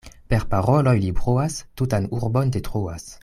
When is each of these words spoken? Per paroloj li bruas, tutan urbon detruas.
Per 0.31 0.45
paroloj 0.53 0.95
li 1.03 1.11
bruas, 1.19 1.59
tutan 1.83 2.09
urbon 2.21 2.55
detruas. 2.57 3.11